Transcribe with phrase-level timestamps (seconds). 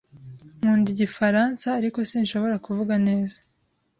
[0.59, 3.37] Nkunda igifaransa, ariko sinshobora kuvuga neza.